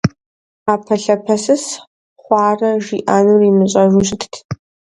[0.63, 1.63] Ӏэпэлъапэсыс
[2.23, 4.33] хъуарэ жиӏэнур имыщӏэжу щытт.